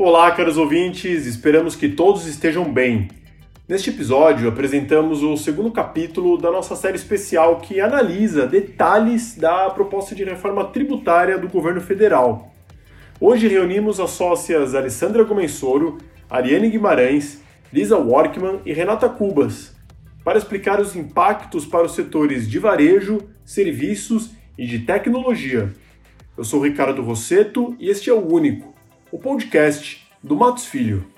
[0.00, 3.08] Olá, caros ouvintes, esperamos que todos estejam bem.
[3.66, 10.14] Neste episódio, apresentamos o segundo capítulo da nossa série especial que analisa detalhes da proposta
[10.14, 12.54] de reforma tributária do governo federal.
[13.20, 15.98] Hoje reunimos as sócias Alessandra Gomensoro,
[16.30, 19.76] Ariane Guimarães, Lisa Workman e Renata Cubas
[20.22, 25.72] para explicar os impactos para os setores de varejo, serviços e de tecnologia.
[26.36, 28.77] Eu sou Ricardo Rosseto e este é o Único,
[29.10, 31.10] o podcast do Matos Filho.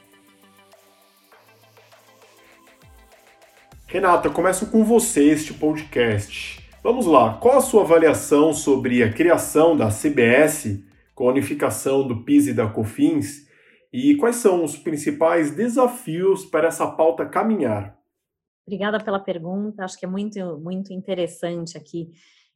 [3.86, 6.64] Renata, começo com você este podcast.
[6.82, 10.84] Vamos lá, qual a sua avaliação sobre a criação da CBS
[11.14, 13.48] com a unificação do PIS e da COFINS
[13.92, 17.98] e quais são os principais desafios para essa pauta caminhar?
[18.64, 22.12] Obrigada pela pergunta, acho que é muito, muito interessante aqui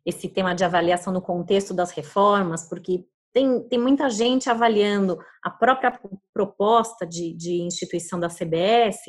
[0.07, 3.05] esse tema de avaliação no contexto das reformas, porque
[3.35, 5.99] tem, tem muita gente avaliando a própria
[6.33, 9.01] proposta de, de instituição da CBS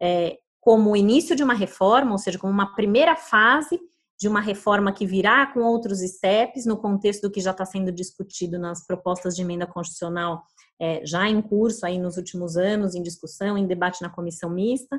[0.00, 3.80] é, como o início de uma reforma, ou seja, como uma primeira fase
[4.20, 7.90] de uma reforma que virá com outros steps no contexto do que já está sendo
[7.90, 10.42] discutido nas propostas de emenda constitucional
[10.78, 14.98] é, já em curso aí nos últimos anos, em discussão, em debate na comissão mista,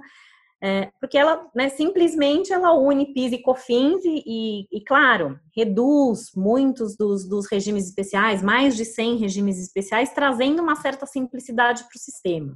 [0.64, 6.32] é, porque ela né, simplesmente ela une PIS e COFINS e, e, e claro, reduz
[6.36, 11.98] muitos dos, dos, regimes especiais, mais de 100 regimes especiais, trazendo uma certa simplicidade para
[11.98, 12.56] o sistema.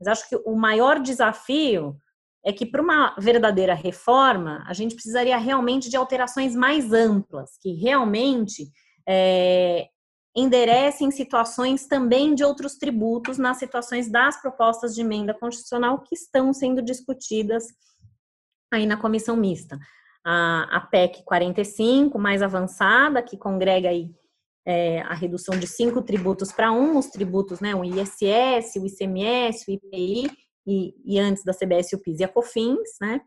[0.00, 1.96] Mas acho que o maior desafio
[2.42, 7.72] é que para uma verdadeira reforma, a gente precisaria realmente de alterações mais amplas, que
[7.74, 8.70] realmente
[9.06, 9.88] é,
[10.36, 16.52] enderecem situações também de outros tributos nas situações das propostas de emenda constitucional que estão
[16.52, 17.64] sendo discutidas
[18.72, 19.78] aí na comissão mista.
[20.24, 24.10] A, a PEC 45, mais avançada, que congrega aí
[24.66, 29.64] é, a redução de cinco tributos para um, os tributos, né, o ISS, o ICMS,
[29.66, 30.30] o IPI,
[30.66, 33.22] e, e antes da CBS o PIS e a COFINS, né?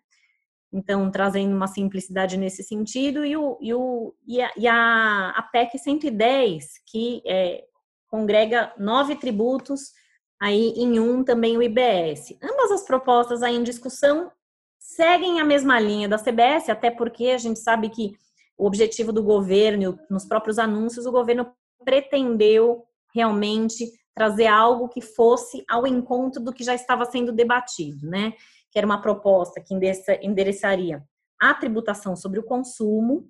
[0.73, 5.41] Então, trazendo uma simplicidade nesse sentido, e, o, e, o, e, a, e a, a
[5.43, 7.65] PEC 110, que é,
[8.07, 9.91] congrega nove tributos,
[10.39, 12.37] aí em um também o IBS.
[12.41, 14.31] Ambas as propostas aí em discussão
[14.79, 18.13] seguem a mesma linha da CBS, até porque a gente sabe que
[18.57, 21.51] o objetivo do governo, nos próprios anúncios, o governo
[21.83, 22.83] pretendeu
[23.13, 28.33] realmente trazer algo que fosse ao encontro do que já estava sendo debatido, né?
[28.71, 29.73] Que era uma proposta que
[30.21, 31.03] endereçaria
[31.39, 33.27] a tributação sobre o consumo,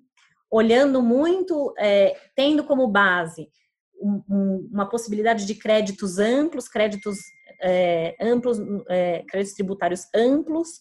[0.50, 3.48] olhando muito, é, tendo como base
[4.00, 7.18] um, um, uma possibilidade de créditos amplos, créditos
[7.62, 8.58] é, amplos,
[8.88, 10.80] é, créditos tributários amplos,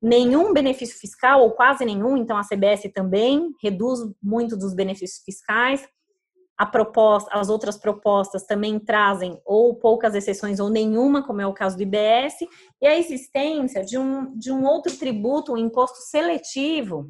[0.00, 5.88] nenhum benefício fiscal ou quase nenhum, então a CBS também reduz muito dos benefícios fiscais,
[6.66, 11.76] proposta, as outras propostas também trazem ou poucas exceções ou nenhuma, como é o caso
[11.76, 12.40] do IBS,
[12.80, 17.08] e a existência de um, de um outro tributo, um imposto seletivo,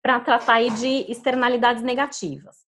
[0.00, 2.66] para tratar aí de externalidades negativas.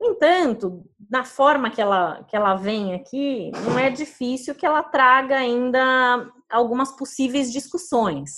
[0.00, 4.82] No entanto, na forma que ela, que ela vem aqui, não é difícil que ela
[4.82, 8.30] traga ainda algumas possíveis discussões,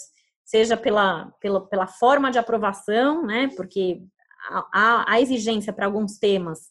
[0.45, 4.03] seja pela, pela, pela forma de aprovação, né, porque
[4.73, 6.71] a, exigência para alguns temas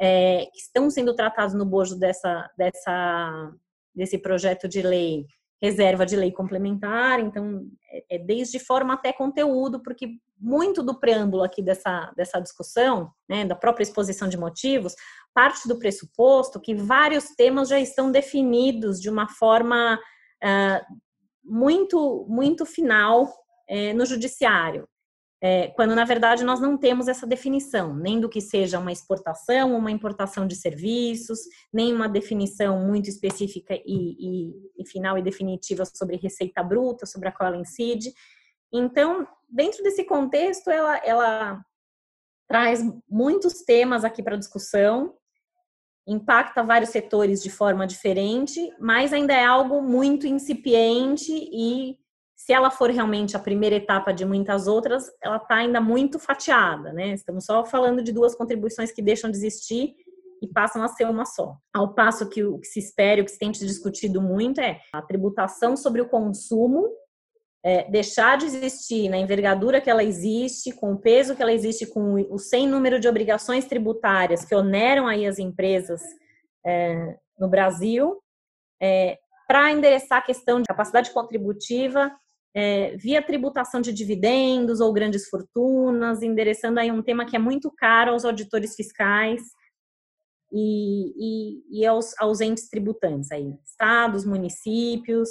[0.00, 3.52] é, que estão sendo tratados no bojo dessa, dessa,
[3.94, 5.26] desse projeto de lei,
[5.60, 11.42] reserva de lei complementar, então é, é desde forma até conteúdo, porque muito do preâmbulo
[11.42, 14.94] aqui dessa, dessa discussão, né, da própria exposição de motivos,
[15.34, 19.98] parte do pressuposto que vários temas já estão definidos de uma forma
[20.44, 20.96] uh,
[21.42, 24.86] muito, muito final uh, no judiciário
[25.46, 29.76] é, quando na verdade nós não temos essa definição, nem do que seja uma exportação,
[29.76, 31.38] uma importação de serviços,
[31.72, 37.28] nem uma definição muito específica e, e, e final e definitiva sobre receita bruta, sobre
[37.28, 38.12] a qual ela incide.
[38.72, 41.64] Então, dentro desse contexto, ela, ela
[42.48, 45.14] traz muitos temas aqui para discussão,
[46.08, 51.96] impacta vários setores de forma diferente, mas ainda é algo muito incipiente e
[52.36, 56.92] se ela for realmente a primeira etapa de muitas outras, ela está ainda muito fatiada,
[56.92, 57.14] né?
[57.14, 59.94] Estamos só falando de duas contribuições que deixam de existir
[60.42, 61.56] e passam a ser uma só.
[61.74, 65.00] Ao passo que o que se espera, o que se tem discutido muito é a
[65.00, 66.88] tributação sobre o consumo
[67.66, 71.84] é, deixar de existir na envergadura que ela existe, com o peso que ela existe,
[71.84, 76.00] com o sem número de obrigações tributárias que oneram aí as empresas
[76.64, 78.22] é, no Brasil,
[78.80, 79.18] é,
[79.48, 82.12] para endereçar a questão de capacidade contributiva
[82.56, 87.70] é, via tributação de dividendos ou grandes fortunas, endereçando aí um tema que é muito
[87.70, 89.42] caro aos auditores fiscais,
[90.50, 95.28] e, e, e aos, aos, entes tributantes, aí, estados, municípios,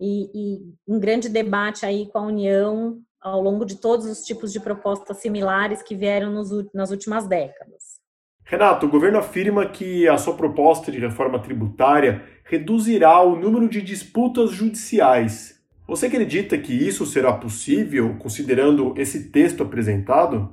[0.00, 4.52] e, e um grande debate aí com a União ao longo de todos os tipos
[4.52, 7.98] de propostas similares que vieram nos, nas últimas décadas.
[8.44, 13.82] Renato, o governo afirma que a sua proposta de reforma tributária reduzirá o número de
[13.82, 15.59] disputas judiciais.
[15.90, 20.48] Você acredita que isso será possível considerando esse texto apresentado?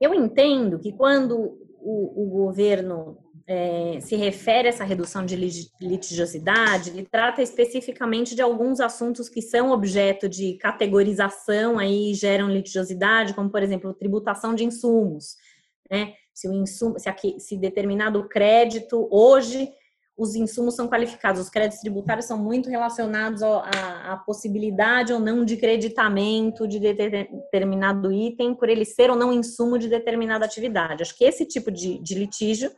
[0.00, 5.36] Eu entendo que quando o, o governo é, se refere a essa redução de
[5.78, 13.34] litigiosidade, ele trata especificamente de alguns assuntos que são objeto de categorização aí geram litigiosidade,
[13.34, 15.36] como por exemplo tributação de insumos,
[15.90, 16.14] né?
[16.32, 19.68] Se o insumo, se, aqui, se determinado crédito hoje
[20.18, 25.44] os insumos são qualificados, os créditos tributários são muito relacionados à, à possibilidade ou não
[25.44, 31.02] de creditamento de determinado item, por ele ser ou não insumo de determinada atividade.
[31.02, 32.72] Acho que esse tipo de, de litígio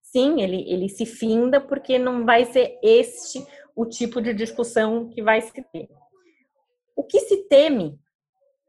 [0.00, 3.44] sim, ele, ele se finda porque não vai ser este
[3.74, 5.88] o tipo de discussão que vai se ter.
[6.94, 7.98] O que se teme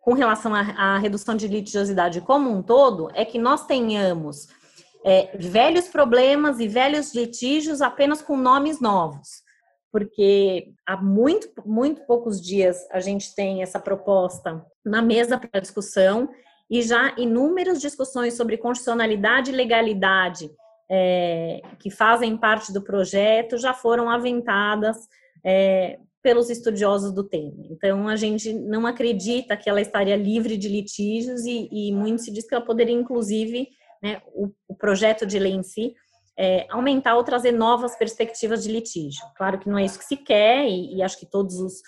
[0.02, 4.48] com relação à, redução de litigiosidade como um todo é que nós tenhamos
[5.08, 9.42] é, velhos problemas e velhos litígios apenas com nomes novos.
[9.90, 16.28] Porque há muito, muito poucos dias a gente tem essa proposta na mesa para discussão
[16.70, 20.52] e já inúmeras discussões sobre constitucionalidade e legalidade
[20.92, 24.98] é, que fazem parte do projeto já foram aventadas
[25.42, 27.66] é, pelos estudiosos do tema.
[27.72, 32.32] Então, a gente não acredita que ela estaria livre de litígios e, e muito se
[32.32, 33.70] diz que ela poderia, inclusive,
[34.02, 35.96] né, o, o, projeto de lei em si,
[36.38, 39.26] é, aumentar ou trazer novas perspectivas de litígio.
[39.36, 41.82] Claro que não é isso que se quer e, e acho que todos os,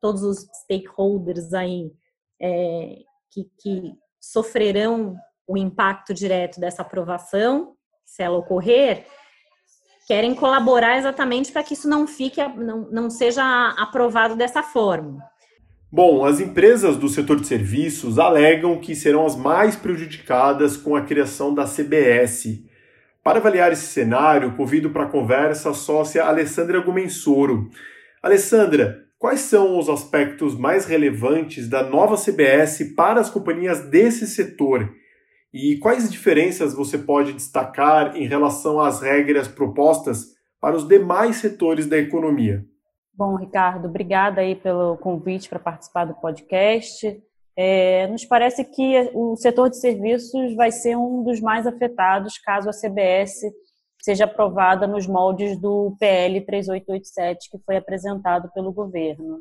[0.00, 1.90] todos os stakeholders aí
[2.40, 2.98] é,
[3.30, 5.16] que, que sofrerão
[5.46, 7.76] o impacto direto dessa aprovação
[8.06, 9.04] se ela ocorrer,
[10.06, 13.44] querem colaborar exatamente para que isso não fique, não, não seja
[13.76, 15.22] aprovado dessa forma.
[15.96, 21.00] Bom, as empresas do setor de serviços alegam que serão as mais prejudicadas com a
[21.00, 22.62] criação da CBS.
[23.24, 27.70] Para avaliar esse cenário, convido para a conversa a sócia Alessandra Gumensoro.
[28.22, 34.92] Alessandra, quais são os aspectos mais relevantes da nova CBS para as companhias desse setor?
[35.50, 40.26] E quais diferenças você pode destacar em relação às regras propostas
[40.60, 42.66] para os demais setores da economia?
[43.16, 47.18] Bom, Ricardo, obrigada aí pelo convite para participar do podcast.
[47.56, 52.68] É, nos parece que o setor de serviços vai ser um dos mais afetados caso
[52.68, 53.40] a CBS
[54.02, 59.40] seja aprovada nos moldes do PL 3887 que foi apresentado pelo governo.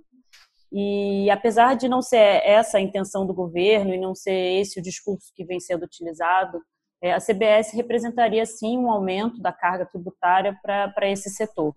[0.71, 4.81] E apesar de não ser essa a intenção do governo e não ser esse o
[4.81, 6.62] discurso que vem sendo utilizado,
[7.01, 11.74] é, a CBS representaria sim um aumento da carga tributária para esse setor.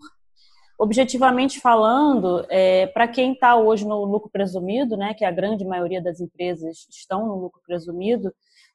[0.78, 6.00] Objetivamente falando, é, para quem está hoje no lucro presumido, né, que a grande maioria
[6.00, 8.32] das empresas estão no lucro presumido,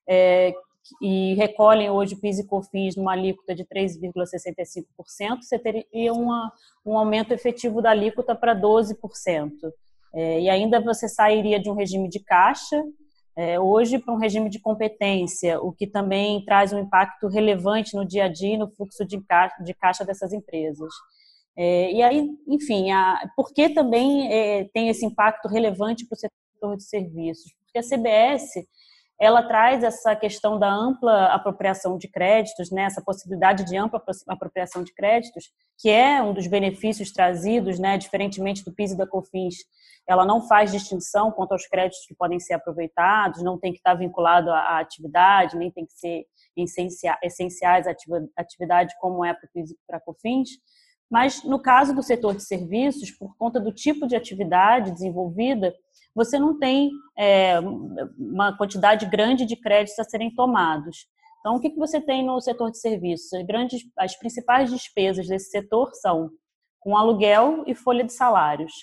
[0.08, 0.54] é,
[1.02, 6.52] e recolhem hoje PIS e COFINS numa alíquota de 3,65%, você teria uma,
[6.86, 9.52] um aumento efetivo da alíquota para 12%.
[10.14, 12.84] É, e ainda você sairia de um regime de caixa
[13.36, 18.06] é, hoje para um regime de competência, o que também traz um impacto relevante no
[18.06, 20.94] dia a dia no fluxo de caixa, de caixa dessas empresas.
[21.56, 26.20] É, e aí, enfim, a, por que também é, tem esse impacto relevante para o
[26.20, 27.54] setor de serviços?
[27.66, 28.66] Porque a CBS
[29.20, 34.84] ela traz essa questão da ampla apropriação de créditos, né, essa possibilidade de ampla apropriação
[34.84, 35.46] de créditos,
[35.78, 39.56] que é um dos benefícios trazidos, né, diferentemente do PIS e da COFINS,
[40.08, 43.94] ela não faz distinção quanto aos créditos que podem ser aproveitados, não tem que estar
[43.94, 46.26] vinculado à atividade, nem tem que ser
[47.24, 47.96] essenciais à
[48.36, 50.50] atividade como é para o PIS e para a COFINS,
[51.14, 55.72] mas no caso do setor de serviços, por conta do tipo de atividade desenvolvida,
[56.16, 57.60] você não tem é,
[58.18, 61.06] uma quantidade grande de créditos a serem tomados.
[61.40, 63.32] Então, o que, que você tem no setor de serviços?
[63.32, 66.32] As, grandes, as principais despesas desse setor são
[66.80, 68.74] com aluguel e folha de salários.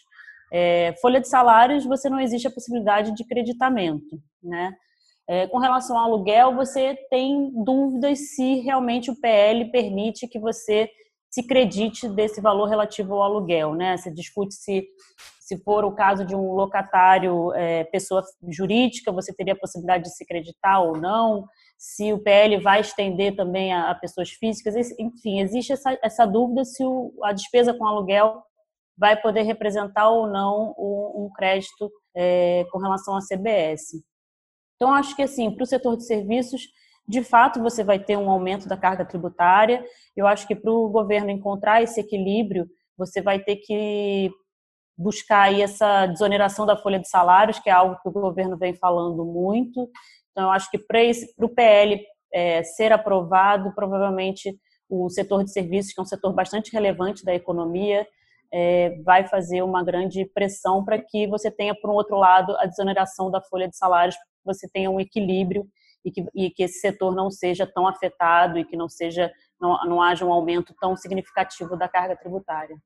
[0.52, 4.72] É, folha de salários, você não existe a possibilidade de creditamento, né?
[5.28, 10.88] É, com relação ao aluguel, você tem dúvidas se realmente o PL permite que você
[11.30, 13.96] se credite desse valor relativo ao aluguel, né?
[13.96, 14.86] Você discute se
[15.50, 20.14] se for o caso de um locatário é, pessoa jurídica, você teria a possibilidade de
[20.14, 21.44] se creditar ou não,
[21.76, 26.64] se o PL vai estender também a, a pessoas físicas, enfim, existe essa, essa dúvida
[26.64, 28.40] se o, a despesa com aluguel
[28.96, 34.00] vai poder representar ou não um, um crédito é, com relação à CBS.
[34.76, 36.62] Então, acho que assim, para o setor de serviços,
[37.06, 39.84] de fato você vai ter um aumento da carga tributária.
[40.16, 44.30] Eu acho que para o governo encontrar esse equilíbrio, você vai ter que
[44.96, 48.74] buscar aí essa desoneração da folha de salários, que é algo que o governo vem
[48.74, 49.88] falando muito.
[50.30, 51.00] Então, eu acho que para
[51.38, 52.00] o PL
[52.32, 54.54] é, ser aprovado, provavelmente
[54.88, 58.06] o setor de serviços, que é um setor bastante relevante da economia,
[58.52, 62.66] é, vai fazer uma grande pressão para que você tenha, por um outro lado, a
[62.66, 65.66] desoneração da folha de salários, você tenha um equilíbrio
[66.04, 69.30] e que, e que esse setor não seja tão afetado e que não seja
[69.60, 72.76] não, não haja um aumento tão significativo da carga tributária.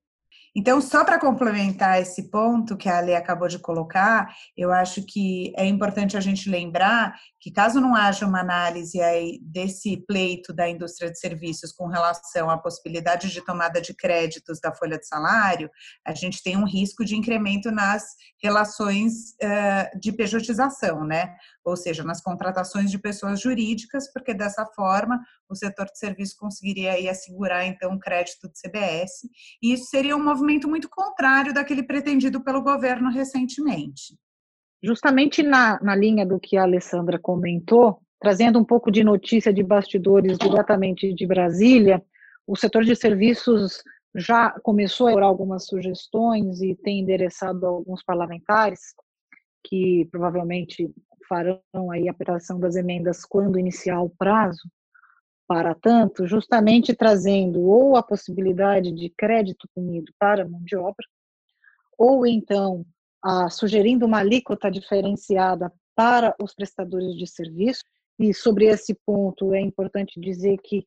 [0.57, 5.53] Então, só para complementar esse ponto que a Ale acabou de colocar, eu acho que
[5.57, 10.69] é importante a gente lembrar que caso não haja uma análise aí desse pleito da
[10.69, 15.69] indústria de serviços com relação à possibilidade de tomada de créditos da folha de salário,
[16.07, 18.05] a gente tem um risco de incremento nas
[18.43, 19.35] relações
[20.01, 21.35] de pejotização, né?
[21.65, 26.93] Ou seja, nas contratações de pessoas jurídicas, porque dessa forma o setor de serviços conseguiria
[26.93, 29.29] aí assegurar então um crédito de CBS,
[29.63, 34.17] e isso seria um movimento muito contrário daquele pretendido pelo governo recentemente.
[34.83, 39.63] Justamente na, na linha do que a Alessandra comentou, trazendo um pouco de notícia de
[39.63, 42.03] bastidores diretamente de Brasília,
[42.47, 43.83] o setor de serviços
[44.15, 48.95] já começou a elaborar algumas sugestões e tem endereçado alguns parlamentares
[49.65, 50.89] que provavelmente
[51.29, 54.63] farão aí a aplicação das emendas quando iniciar o prazo
[55.47, 61.07] para tanto, justamente trazendo ou a possibilidade de crédito punido para mão de obra,
[61.99, 62.85] ou então
[63.23, 67.83] ah, sugerindo uma alíquota diferenciada para os prestadores de serviço.
[68.19, 70.85] E sobre esse ponto é importante dizer que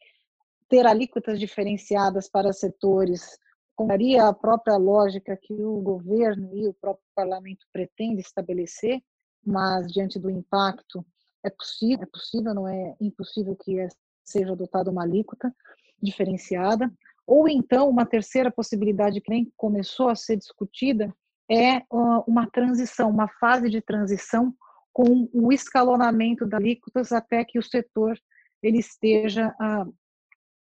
[0.69, 3.37] ter alíquotas diferenciadas para setores
[3.75, 8.99] contraria a própria lógica que o governo e o próprio parlamento pretendem estabelecer,
[9.45, 11.05] mas diante do impacto
[11.43, 13.79] é possível, é possível, não é impossível que
[14.27, 15.53] seja adotada uma alíquota
[16.01, 16.91] diferenciada,
[17.25, 21.13] ou então uma terceira possibilidade que nem começou a ser discutida
[21.49, 21.81] é
[22.27, 24.53] uma transição, uma fase de transição
[24.93, 28.19] com o escalonamento das alíquotas até que o setor
[28.61, 29.85] ele esteja ah,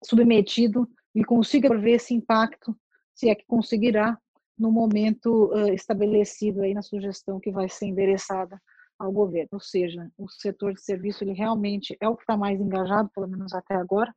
[0.04, 2.78] submetido e consiga ver esse impacto,
[3.16, 4.18] se é que conseguirá,
[4.58, 8.60] no momento uh, estabelecido aí na sugestão que vai ser endereçada
[8.98, 9.50] ao governo.
[9.54, 13.28] Ou seja, o setor de serviço ele realmente é o que está mais engajado, pelo
[13.28, 14.14] menos até agora,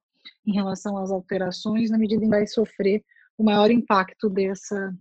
[0.46, 3.02] em relação às alterações, na medida em que vai sofrer
[3.36, 4.94] o maior impacto dessa,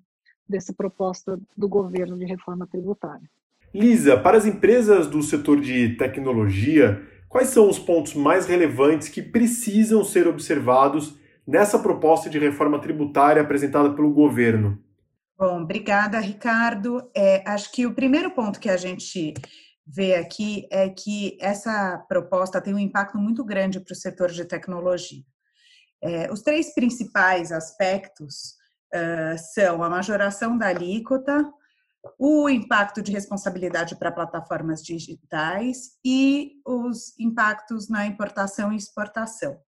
[0.48, 3.30] dessa proposta do governo de reforma tributária.
[3.74, 9.22] Lisa, para as empresas do setor de tecnologia, quais são os pontos mais relevantes que
[9.22, 14.82] precisam ser observados nessa proposta de reforma tributária apresentada pelo governo?
[15.38, 17.10] Bom, obrigada, Ricardo.
[17.16, 19.34] É, acho que o primeiro ponto que a gente
[19.92, 24.46] vê aqui é que essa proposta tem um impacto muito grande para o setor de
[24.46, 25.24] tecnologia.
[26.02, 28.54] É, os três principais aspectos
[28.94, 31.52] uh, são a majoração da alíquota,
[32.20, 39.60] o impacto de responsabilidade para plataformas digitais e os impactos na importação e exportação.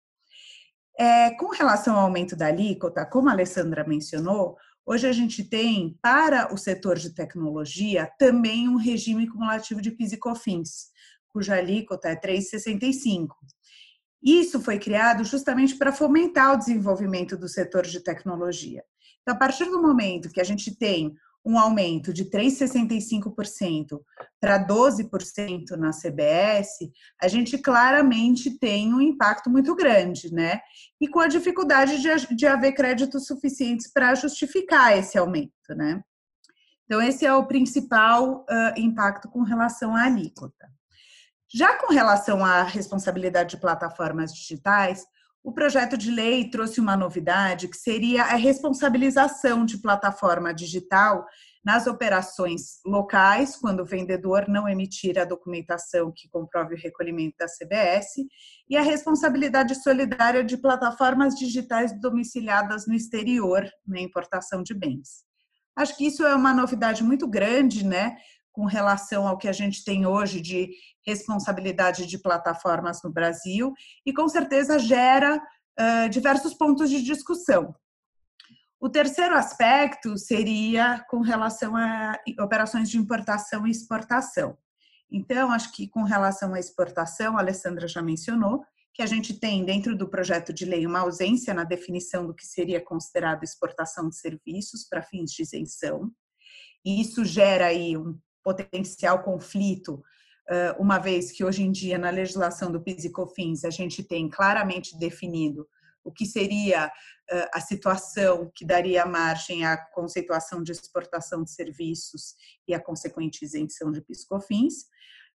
[0.97, 5.97] É, com relação ao aumento da alíquota, como a Alessandra mencionou, Hoje a gente tem,
[6.01, 10.89] para o setor de tecnologia, também um regime cumulativo de PIS e COFINS,
[11.29, 13.27] cuja alíquota é 3,65.
[14.23, 18.83] Isso foi criado justamente para fomentar o desenvolvimento do setor de tecnologia.
[19.21, 23.99] Então, a partir do momento que a gente tem um aumento de 3,65%
[24.39, 30.61] para 12% na CBS, a gente claramente tem um impacto muito grande, né?
[30.99, 36.01] E com a dificuldade de, de haver créditos suficientes para justificar esse aumento, né?
[36.85, 40.69] Então, esse é o principal uh, impacto com relação à alíquota.
[41.53, 45.05] Já com relação à responsabilidade de plataformas digitais,
[45.43, 51.25] o projeto de lei trouxe uma novidade que seria a responsabilização de plataforma digital
[51.63, 57.45] nas operações locais, quando o vendedor não emitir a documentação que comprove o recolhimento da
[57.47, 58.25] CBS,
[58.69, 65.23] e a responsabilidade solidária de plataformas digitais domiciliadas no exterior, na importação de bens.
[65.75, 68.17] Acho que isso é uma novidade muito grande, né?
[68.51, 70.69] com relação ao que a gente tem hoje de
[71.05, 73.73] responsabilidade de plataformas no Brasil
[74.05, 77.73] e com certeza gera uh, diversos pontos de discussão.
[78.79, 84.57] O terceiro aspecto seria com relação a operações de importação e exportação.
[85.11, 89.63] Então, acho que com relação à exportação, a Alessandra já mencionou que a gente tem
[89.63, 94.15] dentro do projeto de lei uma ausência na definição do que seria considerado exportação de
[94.15, 96.11] serviços para fins de isenção.
[96.83, 100.01] E isso gera aí um potencial conflito
[100.77, 104.29] uma vez que hoje em dia na legislação do PIS e COFINS a gente tem
[104.29, 105.67] claramente definido
[106.03, 106.91] o que seria
[107.53, 112.35] a situação que daria margem à conceituação de exportação de serviços
[112.67, 114.73] e a consequente isenção de PIS e COFINS,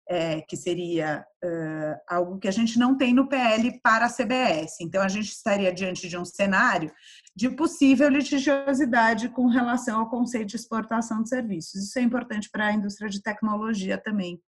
[0.08, 1.26] é, que seria
[2.08, 4.78] algo que a gente não tem no PL para a CBS.
[4.82, 6.92] Então, a gente estaria diante de um cenário
[7.36, 11.84] de possível litigiosidade com relação ao conceito de exportação de serviços.
[11.84, 14.40] Isso é importante para a indústria de tecnologia também,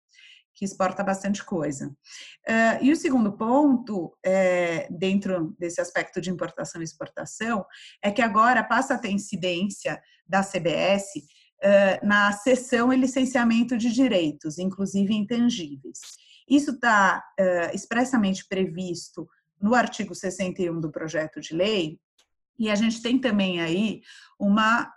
[0.57, 1.87] que exporta bastante coisa.
[1.87, 7.63] Uh, e o segundo ponto, é, dentro desse aspecto de importação e exportação,
[8.01, 11.05] é que agora passa a ter incidência da CBS
[12.03, 15.99] na cessão e licenciamento de direitos, inclusive intangíveis.
[16.47, 17.23] Isso está
[17.73, 19.27] expressamente previsto
[19.59, 21.99] no artigo 61 do projeto de lei,
[22.59, 24.01] e a gente tem também aí
[24.39, 24.91] uma,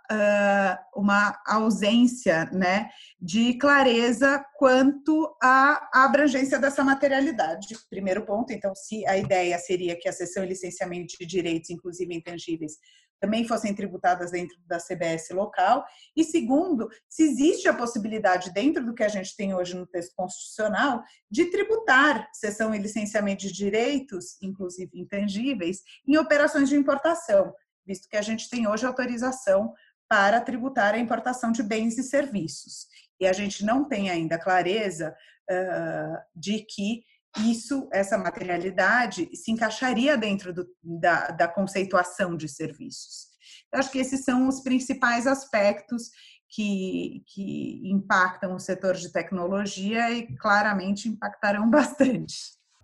[0.95, 2.89] uma ausência né,
[3.19, 7.75] de clareza quanto à abrangência dessa materialidade.
[7.89, 12.13] Primeiro ponto, então, se a ideia seria que a cessão e licenciamento de direitos, inclusive
[12.13, 12.73] intangíveis,
[13.21, 15.85] também fossem tributadas dentro da CBS local.
[16.15, 20.13] E segundo, se existe a possibilidade, dentro do que a gente tem hoje no texto
[20.15, 27.53] constitucional, de tributar cessão e licenciamento de direitos, inclusive intangíveis, em operações de importação,
[27.85, 29.71] visto que a gente tem hoje autorização
[30.09, 32.87] para tributar a importação de bens e serviços.
[33.19, 35.15] E a gente não tem ainda clareza
[35.49, 37.03] uh, de que
[37.39, 43.27] isso, essa materialidade, se encaixaria dentro do, da, da conceituação de serviços.
[43.71, 46.09] Eu acho que esses são os principais aspectos
[46.49, 52.35] que, que impactam o setor de tecnologia e claramente impactarão bastante.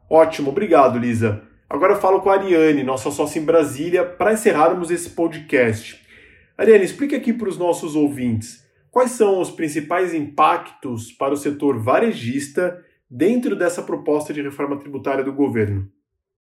[0.10, 1.44] Ótimo, obrigado, Lisa.
[1.70, 6.02] Agora eu falo com a Ariane, nossa sócia em Brasília, para encerrarmos esse podcast.
[6.58, 11.78] Ariane, explique aqui para os nossos ouvintes quais são os principais impactos para o setor
[11.78, 15.92] varejista dentro dessa proposta de reforma tributária do governo?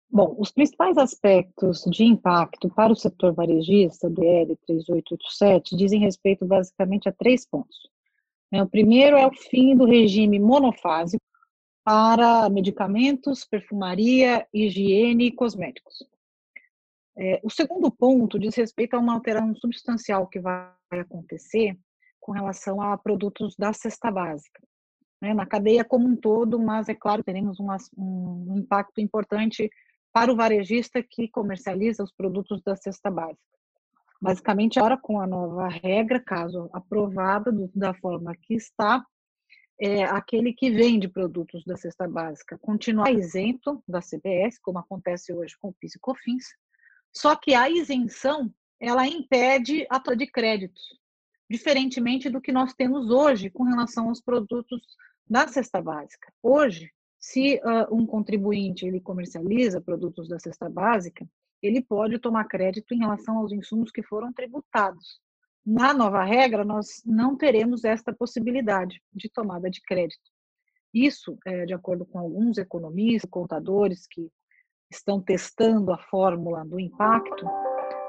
[0.08, 6.44] Bom, os principais aspectos de impacto para o setor varejista do EL 3887 dizem respeito
[6.44, 7.76] basicamente a três pontos.
[8.50, 11.24] Né, o primeiro é o fim do regime monofásico
[11.84, 16.04] para medicamentos, perfumaria, higiene e cosméticos.
[17.18, 21.76] É, o segundo ponto diz respeito a uma alteração substancial que vai acontecer
[22.20, 24.60] com relação a produtos da cesta básica
[25.20, 29.70] né, na cadeia como um todo, mas é claro teremos um, um impacto importante
[30.12, 33.40] para o varejista que comercializa os produtos da cesta básica.
[34.20, 39.04] Basicamente, agora com a nova regra, caso aprovada do, da forma que está,
[39.78, 45.54] é, aquele que vende produtos da cesta básica continuar isento da CBS, como acontece hoje
[45.60, 46.46] com o PIS e COFINS,
[47.14, 48.50] só que a isenção
[48.80, 50.98] ela impede a de créditos
[51.48, 54.80] diferentemente do que nós temos hoje com relação aos produtos
[55.28, 56.32] da cesta básica.
[56.42, 61.26] Hoje, se uh, um contribuinte ele comercializa produtos da cesta básica,
[61.62, 65.20] ele pode tomar crédito em relação aos insumos que foram tributados.
[65.64, 70.30] Na nova regra, nós não teremos esta possibilidade de tomada de crédito.
[70.94, 74.30] Isso, é, de acordo com alguns economistas, contadores que
[74.90, 77.44] estão testando a fórmula do impacto,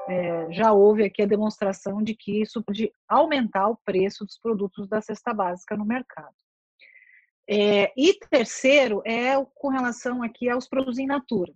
[0.08, 4.88] é, já houve aqui a demonstração de que isso pode aumentar o preço dos produtos
[4.88, 6.34] da cesta básica no mercado.
[7.48, 11.52] É, e terceiro é com relação aqui aos produtos in natura.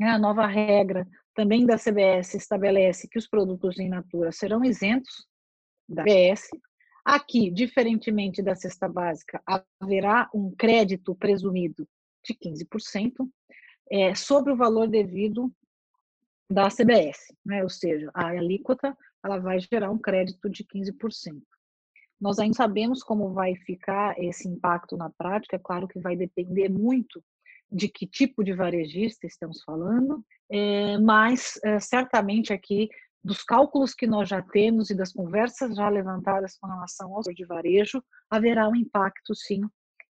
[0.00, 5.26] É, a nova regra também da CBS estabelece que os produtos in natura serão isentos
[5.88, 6.48] da CBS.
[7.04, 9.42] Aqui, diferentemente da cesta básica,
[9.80, 11.86] haverá um crédito presumido
[12.24, 13.28] de 15%
[13.90, 15.52] é, sobre o valor devido
[16.50, 17.62] da CBS, né?
[17.62, 21.40] ou seja, a alíquota ela vai gerar um crédito de 15%.
[22.20, 26.68] Nós ainda sabemos como vai ficar esse impacto na prática, é claro que vai depender
[26.68, 27.22] muito
[27.70, 32.88] de que tipo de varejista estamos falando, é, mas é, certamente aqui
[33.22, 37.44] dos cálculos que nós já temos e das conversas já levantadas com relação ao de
[37.44, 39.62] varejo, haverá um impacto sim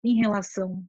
[0.02, 0.82] em relação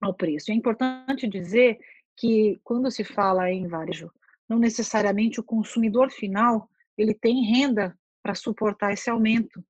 [0.00, 0.50] ao preço.
[0.50, 1.78] É importante dizer
[2.16, 4.10] que quando se fala em varejo
[4.52, 9.64] não necessariamente o consumidor final ele tem renda para suportar esse aumento